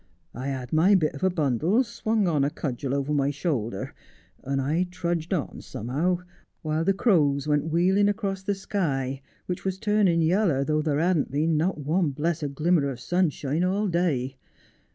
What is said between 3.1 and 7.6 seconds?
my shoulder, and I trudged on somehow, while the crows